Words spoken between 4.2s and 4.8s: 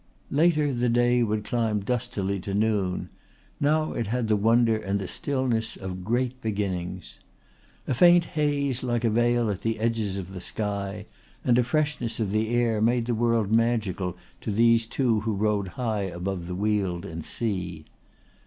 the wonder